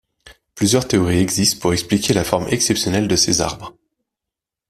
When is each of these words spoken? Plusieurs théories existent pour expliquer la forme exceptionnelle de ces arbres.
Plusieurs 0.55 0.87
théories 0.87 1.19
existent 1.19 1.61
pour 1.61 1.73
expliquer 1.73 2.11
la 2.15 2.23
forme 2.23 2.47
exceptionnelle 2.47 3.07
de 3.07 3.15
ces 3.15 3.39
arbres. 3.39 3.75